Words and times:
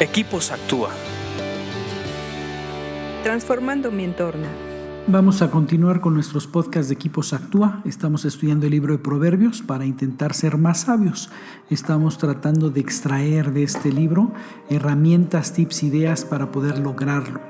Equipos 0.00 0.50
Actúa. 0.50 0.90
Transformando 3.22 3.92
mi 3.92 4.02
entorno. 4.02 4.73
Vamos 5.06 5.42
a 5.42 5.50
continuar 5.50 6.00
con 6.00 6.14
nuestros 6.14 6.46
podcasts 6.46 6.88
de 6.88 6.94
Equipos 6.94 7.34
Actúa. 7.34 7.82
Estamos 7.84 8.24
estudiando 8.24 8.64
el 8.64 8.72
libro 8.72 8.94
de 8.94 8.98
Proverbios 8.98 9.60
para 9.60 9.84
intentar 9.84 10.32
ser 10.32 10.56
más 10.56 10.80
sabios. 10.80 11.28
Estamos 11.68 12.16
tratando 12.16 12.70
de 12.70 12.80
extraer 12.80 13.52
de 13.52 13.64
este 13.64 13.92
libro 13.92 14.32
herramientas, 14.70 15.52
tips, 15.52 15.82
ideas 15.82 16.24
para 16.24 16.50
poder 16.50 16.78
lograrlo. 16.78 17.40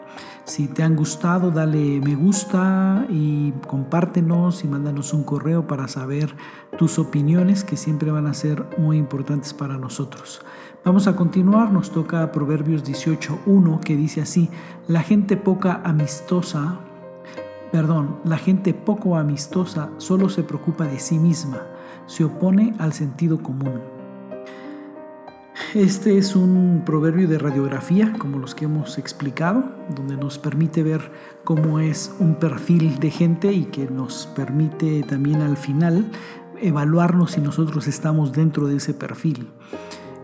Si 0.43 0.67
te 0.67 0.83
han 0.83 0.97
gustado, 0.97 1.53
dale 1.53 2.01
me 2.01 2.17
gusta 2.17 3.07
y 3.09 3.53
compártenos 3.69 4.65
y 4.65 4.69
mándanos 4.69 5.15
un 5.15 5.23
correo 5.23 5.69
para 5.69 5.87
saber 5.87 6.35
tus 6.77 6.99
opiniones 6.99 7.63
que 7.63 7.77
siempre 7.77 8.11
van 8.11 8.27
a 8.27 8.35
ser 8.35 8.67
muy 8.79 8.99
importantes 8.99 9.55
para 9.55 9.79
nosotros. 9.79 10.43
Vamos 10.85 11.07
a 11.07 11.17
continuar, 11.17 11.73
nos 11.73 11.93
toca 11.93 12.31
Proverbios 12.31 12.85
18.1 12.85 13.81
que 13.81 13.97
dice 13.97 14.21
así, 14.21 14.51
la 14.87 15.03
gente 15.03 15.37
poca 15.39 15.81
amistosa, 15.83 16.81
perdón, 17.75 18.21
la 18.23 18.39
gente 18.39 18.73
poco 18.73 19.17
amistosa 19.17 19.91
solo 19.97 20.29
se 20.29 20.45
preocupa 20.45 20.85
de 20.87 21.01
sí 21.01 21.19
misma, 21.19 21.61
se 22.07 22.23
opone 22.23 22.73
al 22.79 22.93
sentido 22.93 23.43
común. 23.43 23.81
Este 25.75 26.17
es 26.17 26.37
un 26.37 26.85
proverbio 26.87 27.27
de 27.27 27.37
radiografía, 27.37 28.13
como 28.17 28.39
los 28.39 28.55
que 28.55 28.67
hemos 28.67 28.97
explicado, 28.97 29.65
donde 29.93 30.17
nos 30.17 30.39
permite 30.39 30.85
ver 30.85 31.11
cómo 31.43 31.81
es 31.81 32.15
un 32.21 32.37
perfil 32.37 33.01
de 33.01 33.11
gente 33.11 33.53
y 33.53 33.65
que 33.65 33.91
nos 33.91 34.29
permite 34.37 35.03
también 35.03 35.43
al 35.43 35.57
final 35.57 36.13
evaluarnos 36.63 37.33
si 37.33 37.41
nosotros 37.41 37.89
estamos 37.89 38.31
dentro 38.31 38.69
de 38.69 38.77
ese 38.77 38.95
perfil. 38.95 39.49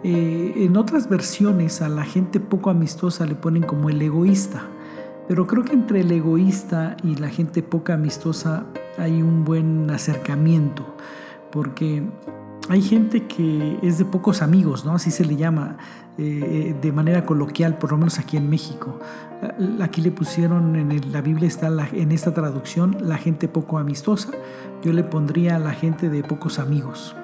Eh, 0.05 0.53
en 0.55 0.77
otras 0.77 1.09
versiones 1.09 1.83
a 1.83 1.89
la 1.89 2.05
gente 2.05 2.39
poco 2.39 2.71
amistosa 2.71 3.27
le 3.27 3.35
ponen 3.35 3.65
como 3.65 3.91
el 3.91 4.01
egoísta, 4.01 4.69
pero 5.31 5.47
creo 5.47 5.65
que 5.65 5.75
entre 5.75 6.01
el 6.01 6.11
egoísta 6.11 6.97
y 7.05 7.15
la 7.15 7.29
gente 7.29 7.63
poco 7.63 7.93
amistosa 7.93 8.67
hay 8.99 9.23
un 9.23 9.45
buen 9.45 9.89
acercamiento, 9.89 10.97
porque 11.53 12.03
hay 12.69 12.83
gente 12.83 13.29
que 13.29 13.79
es 13.81 13.99
de 13.99 14.07
pocos 14.07 14.43
amigos, 14.43 14.85
¿no? 14.85 14.93
Así 14.93 15.13
se 15.13 15.25
le 15.25 15.37
llama 15.37 15.77
eh, 16.19 16.75
de 16.83 16.91
manera 16.91 17.25
coloquial, 17.25 17.79
por 17.79 17.93
lo 17.93 17.99
menos 17.99 18.19
aquí 18.19 18.39
en 18.39 18.51
México. 18.51 18.99
Aquí 19.81 20.01
le 20.01 20.11
pusieron 20.11 20.75
en 20.75 21.13
la 21.13 21.21
Biblia 21.21 21.47
está 21.47 21.69
en 21.93 22.11
esta 22.11 22.35
traducción 22.35 22.97
la 23.01 23.17
gente 23.17 23.47
poco 23.47 23.79
amistosa. 23.79 24.33
Yo 24.83 24.93
le 24.93 25.05
pondría 25.05 25.61
la 25.61 25.75
gente 25.75 26.11
de 26.11 26.25
pocos 26.25 26.59
amigos. 26.59 27.15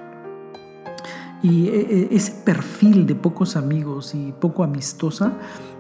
Y 1.43 1.69
e, 1.69 1.81
e, 1.81 2.17
ese 2.17 2.33
perfil 2.45 3.07
de 3.07 3.15
pocos 3.15 3.57
amigos 3.57 4.15
y 4.15 4.33
poco 4.33 4.65
amistosa 4.65 5.33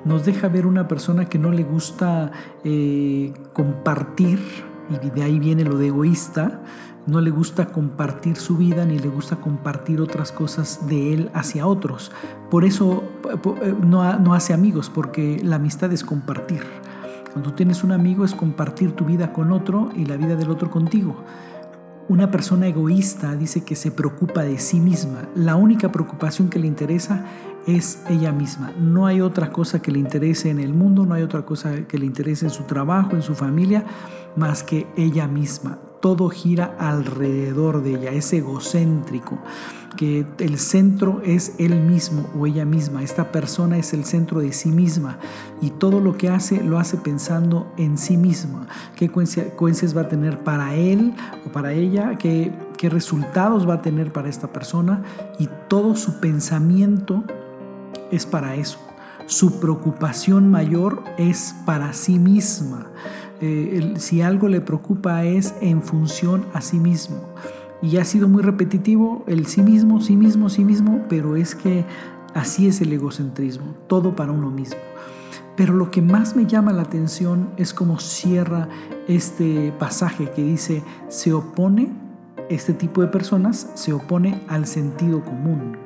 nos 0.05 0.25
deja 0.25 0.48
ver 0.48 0.67
una 0.67 0.87
persona 0.87 1.27
que 1.27 1.39
no 1.39 1.51
le 1.51 1.65
gusta 1.65 2.31
eh, 2.65 3.33
compartir, 3.53 4.39
y 4.89 5.11
de 5.11 5.23
ahí 5.23 5.39
viene 5.39 5.65
lo 5.65 5.79
de 5.79 5.89
egoísta, 5.89 6.63
no 7.07 7.21
le 7.21 7.31
gusta 7.31 7.67
compartir 7.67 8.37
su 8.37 8.57
vida 8.57 8.85
ni 8.85 8.98
le 8.98 9.09
gusta 9.09 9.37
compartir 9.37 10.01
otras 10.01 10.33
cosas 10.33 10.87
de 10.89 11.15
él 11.15 11.31
hacia 11.35 11.67
otros. 11.67 12.13
Por 12.51 12.65
eso 12.65 13.05
eh, 13.63 13.75
no, 13.81 14.19
no 14.19 14.35
hace 14.35 14.53
amigos, 14.53 14.91
porque 14.93 15.41
la 15.43 15.57
amistad 15.57 15.93
es 15.93 16.05
compartir. 16.05 16.63
Cuando 17.33 17.53
tienes 17.53 17.85
un 17.85 17.93
amigo 17.93 18.25
es 18.25 18.35
compartir 18.35 18.93
tu 18.93 19.05
vida 19.05 19.33
con 19.33 19.53
otro 19.53 19.91
y 19.95 20.07
la 20.07 20.17
vida 20.17 20.37
del 20.37 20.51
otro 20.51 20.70
contigo. 20.70 21.17
Una 22.09 22.31
persona 22.31 22.69
egoísta 22.69 23.35
dice 23.35 23.65
que 23.65 23.75
se 23.75 23.91
preocupa 23.91 24.43
de 24.43 24.59
sí 24.59 24.79
misma. 24.79 25.29
La 25.35 25.57
única 25.57 25.91
preocupación 25.91 26.48
que 26.48 26.61
le 26.61 26.69
interesa 26.69 27.25
es 27.67 28.05
ella 28.09 28.31
misma. 28.31 28.73
No 28.79 29.07
hay 29.07 29.21
otra 29.21 29.51
cosa 29.51 29.83
que 29.83 29.91
le 29.91 29.98
interese 29.98 30.51
en 30.51 30.61
el 30.61 30.73
mundo, 30.73 31.05
no 31.05 31.15
hay 31.15 31.23
otra 31.23 31.45
cosa 31.45 31.87
que 31.89 31.98
le 31.98 32.07
interese 32.07 32.47
en 32.47 32.53
su 32.53 32.63
trabajo, 32.63 33.17
en 33.17 33.23
su 33.23 33.35
familia, 33.35 33.85
más 34.37 34.63
que 34.63 34.87
ella 34.97 35.27
misma 35.27 35.79
todo 36.06 36.28
gira 36.28 36.77
alrededor 36.78 37.83
de 37.83 37.94
ella, 37.94 38.12
es 38.12 38.33
egocéntrico, 38.33 39.40
que 39.96 40.24
el 40.39 40.56
centro 40.56 41.20
es 41.24 41.56
él 41.58 41.80
mismo 41.80 42.30
o 42.39 42.46
ella 42.46 42.64
misma, 42.64 43.02
esta 43.02 43.33
persona 43.33 43.77
es 43.77 43.92
el 43.92 44.05
centro 44.05 44.39
de 44.39 44.52
sí 44.52 44.70
misma 44.70 45.18
y 45.61 45.70
todo 45.70 45.98
lo 45.98 46.17
que 46.17 46.28
hace 46.28 46.62
lo 46.62 46.78
hace 46.78 46.96
pensando 46.96 47.67
en 47.77 47.98
sí 47.98 48.17
misma, 48.17 48.68
qué 48.94 49.08
consecuencias 49.08 49.96
va 49.96 50.02
a 50.02 50.08
tener 50.08 50.44
para 50.44 50.77
él 50.77 51.12
o 51.44 51.50
para 51.50 51.72
ella, 51.72 52.17
qué, 52.18 52.52
qué 52.78 52.88
resultados 52.88 53.68
va 53.68 53.74
a 53.74 53.83
tener 53.83 54.12
para 54.12 54.28
esta 54.28 54.52
persona 54.52 55.02
y 55.40 55.48
todo 55.67 55.96
su 55.96 56.20
pensamiento 56.20 57.24
es 58.12 58.27
para 58.27 58.55
eso. 58.55 58.78
Su 59.27 59.59
preocupación 59.59 60.51
mayor 60.51 61.03
es 61.19 61.55
para 61.64 61.92
sí 61.92 62.19
misma. 62.19 62.87
Eh, 63.41 63.95
si 63.97 64.23
algo 64.23 64.48
le 64.48 64.61
preocupa 64.61 65.25
es 65.25 65.55
en 65.61 65.83
función 65.83 66.47
a 66.55 66.61
sí 66.61 66.79
mismo. 66.79 67.19
Y 67.83 67.97
ha 67.98 68.05
sido 68.05 68.29
muy 68.29 68.42
repetitivo 68.42 69.25
el 69.27 69.47
sí 69.47 69.63
mismo, 69.63 70.01
sí 70.01 70.17
mismo, 70.17 70.48
sí 70.48 70.65
mismo, 70.65 71.03
pero 71.09 71.36
es 71.36 71.57
que 71.57 71.85
así 72.35 72.69
es 72.69 72.81
el 72.81 72.92
egocentrismo, 72.92 73.75
todo 73.89 74.15
para 74.15 74.31
uno 74.31 74.51
mismo. 74.51 74.79
Pero 75.57 75.75
lo 75.75 75.91
que 75.91 76.03
más 76.03 76.36
me 76.36 76.47
llama 76.47 76.73
la 76.73 76.83
atención 76.83 77.51
es 77.57 77.75
cómo 77.75 77.98
cierra 77.98 78.69
este 79.09 79.73
pasaje 79.79 80.31
que 80.31 80.42
dice, 80.42 80.83
se 81.09 81.33
opone, 81.33 81.91
este 82.48 82.75
tipo 82.75 83.01
de 83.01 83.09
personas 83.09 83.70
se 83.75 83.92
opone 83.92 84.41
al 84.48 84.67
sentido 84.67 85.25
común. 85.25 85.77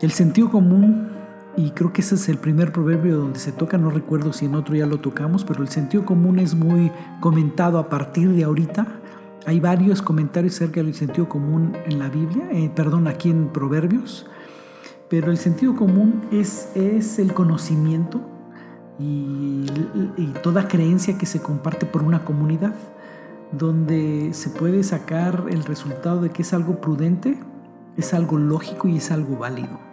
El 0.00 0.12
sentido 0.12 0.50
común 0.50 1.19
y 1.66 1.72
creo 1.72 1.92
que 1.92 2.00
ese 2.00 2.14
es 2.14 2.28
el 2.30 2.38
primer 2.38 2.72
proverbio 2.72 3.18
donde 3.18 3.38
se 3.38 3.52
toca, 3.52 3.76
no 3.76 3.90
recuerdo 3.90 4.32
si 4.32 4.46
en 4.46 4.54
otro 4.54 4.74
ya 4.74 4.86
lo 4.86 4.98
tocamos, 4.98 5.44
pero 5.44 5.62
el 5.62 5.68
sentido 5.68 6.06
común 6.06 6.38
es 6.38 6.54
muy 6.54 6.90
comentado 7.20 7.78
a 7.78 7.90
partir 7.90 8.30
de 8.30 8.44
ahorita. 8.44 8.86
Hay 9.46 9.60
varios 9.60 10.00
comentarios 10.00 10.54
acerca 10.54 10.82
del 10.82 10.94
sentido 10.94 11.28
común 11.28 11.76
en 11.84 11.98
la 11.98 12.08
Biblia, 12.08 12.48
eh, 12.52 12.70
perdón, 12.74 13.08
aquí 13.08 13.30
en 13.30 13.48
Proverbios, 13.48 14.26
pero 15.10 15.30
el 15.30 15.36
sentido 15.36 15.76
común 15.76 16.22
es, 16.32 16.70
es 16.74 17.18
el 17.18 17.34
conocimiento 17.34 18.22
y, 18.98 19.66
y 20.16 20.32
toda 20.42 20.66
creencia 20.66 21.18
que 21.18 21.26
se 21.26 21.42
comparte 21.42 21.84
por 21.84 22.02
una 22.02 22.24
comunidad, 22.24 22.74
donde 23.52 24.30
se 24.32 24.48
puede 24.48 24.82
sacar 24.82 25.44
el 25.50 25.64
resultado 25.64 26.22
de 26.22 26.30
que 26.30 26.40
es 26.42 26.54
algo 26.54 26.80
prudente, 26.80 27.38
es 27.98 28.14
algo 28.14 28.38
lógico 28.38 28.88
y 28.88 28.96
es 28.96 29.10
algo 29.10 29.36
válido. 29.36 29.90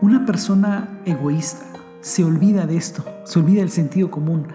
Una 0.00 0.26
persona 0.26 1.00
egoísta 1.04 1.64
se 2.00 2.24
olvida 2.24 2.66
de 2.66 2.76
esto, 2.76 3.04
se 3.24 3.38
olvida 3.38 3.60
del 3.60 3.70
sentido 3.70 4.10
común. 4.10 4.48